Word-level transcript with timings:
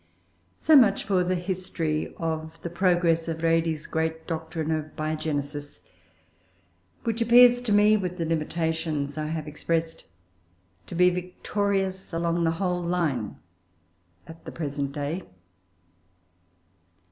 So 0.55 0.75
much 0.75 1.03
for 1.03 1.23
the 1.23 1.35
history 1.35 2.11
of 2.17 2.59
the 2.63 2.71
progress 2.71 3.27
of 3.27 3.43
Redi's 3.43 3.85
great 3.85 4.25
doctrine 4.25 4.71
of 4.71 4.95
Biogenesis, 4.95 5.81
which 7.03 7.21
appears 7.21 7.61
to 7.61 7.71
me, 7.71 7.95
with 7.97 8.17
the 8.17 8.25
limitations 8.25 9.15
I 9.15 9.27
have 9.27 9.47
expressed, 9.47 10.05
to 10.87 10.95
be 10.95 11.11
victorious 11.11 12.13
along 12.13 12.45
the 12.45 12.51
whole 12.57 12.81
line 12.81 13.35
at 14.25 14.43
the 14.45 14.51
present 14.51 14.91
day. 14.91 15.21